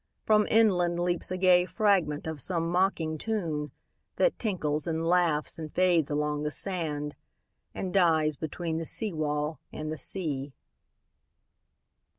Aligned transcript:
From 0.25 0.47
inland 0.49 0.99
Leaps 0.99 1.29
a 1.29 1.37
gay 1.37 1.63
fragment 1.65 2.25
of 2.25 2.41
some 2.41 2.67
mocking 2.71 3.19
tune, 3.19 3.69
That 4.15 4.39
tinkles 4.39 4.87
and 4.87 5.05
laughs 5.07 5.59
and 5.59 5.71
fades 5.71 6.09
along 6.09 6.41
the 6.41 6.49
sand, 6.49 7.15
And 7.75 7.93
dies 7.93 8.35
between 8.35 8.79
the 8.79 8.85
seawall 8.87 9.59
and 9.71 9.91
the 9.91 9.99
sea. 9.99 10.53